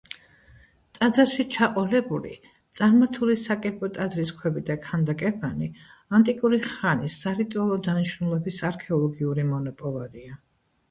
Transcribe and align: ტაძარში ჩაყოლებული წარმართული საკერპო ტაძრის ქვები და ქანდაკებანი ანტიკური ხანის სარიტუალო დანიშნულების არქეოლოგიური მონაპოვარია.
ტაძარში 0.97 1.43
ჩაყოლებული 1.55 2.31
წარმართული 2.79 3.35
საკერპო 3.41 3.89
ტაძრის 3.97 4.31
ქვები 4.39 4.63
და 4.69 4.77
ქანდაკებანი 4.85 5.69
ანტიკური 6.19 6.61
ხანის 6.69 7.17
სარიტუალო 7.25 7.77
დანიშნულების 7.89 8.57
არქეოლოგიური 8.71 9.45
მონაპოვარია. 9.51 10.39